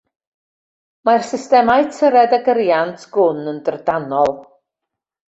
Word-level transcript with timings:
Mae'r 1.09 1.25
systemau 1.25 1.83
tyred 1.97 2.33
a 2.37 2.39
gyriant 2.47 3.03
gwn 3.17 3.43
yn 3.53 3.59
drydanol. 3.69 4.33